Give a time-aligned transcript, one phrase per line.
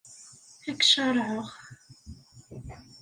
[0.69, 1.47] Ad k-caṛɛeɣ.